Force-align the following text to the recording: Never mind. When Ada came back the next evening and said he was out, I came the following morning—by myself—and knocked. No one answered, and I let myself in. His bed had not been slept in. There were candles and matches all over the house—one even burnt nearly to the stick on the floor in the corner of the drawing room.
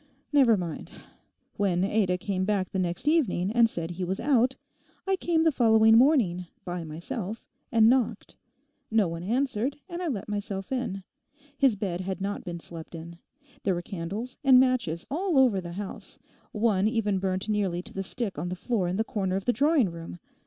Never 0.33 0.57
mind. 0.57 0.89
When 1.57 1.83
Ada 1.83 2.17
came 2.17 2.43
back 2.43 2.71
the 2.71 2.79
next 2.79 3.07
evening 3.07 3.51
and 3.51 3.69
said 3.69 3.91
he 3.91 4.03
was 4.03 4.19
out, 4.19 4.55
I 5.05 5.15
came 5.15 5.43
the 5.43 5.51
following 5.51 5.95
morning—by 5.95 6.83
myself—and 6.83 7.87
knocked. 7.87 8.35
No 8.89 9.07
one 9.07 9.21
answered, 9.21 9.77
and 9.87 10.01
I 10.01 10.07
let 10.07 10.27
myself 10.27 10.71
in. 10.71 11.03
His 11.55 11.75
bed 11.75 12.01
had 12.01 12.19
not 12.19 12.43
been 12.43 12.59
slept 12.59 12.95
in. 12.95 13.19
There 13.61 13.75
were 13.75 13.83
candles 13.83 14.39
and 14.43 14.59
matches 14.59 15.05
all 15.11 15.37
over 15.37 15.61
the 15.61 15.73
house—one 15.73 16.87
even 16.87 17.19
burnt 17.19 17.47
nearly 17.47 17.83
to 17.83 17.93
the 17.93 18.01
stick 18.01 18.39
on 18.39 18.49
the 18.49 18.55
floor 18.55 18.87
in 18.87 18.97
the 18.97 19.03
corner 19.03 19.35
of 19.35 19.45
the 19.45 19.53
drawing 19.53 19.91
room. 19.91 20.17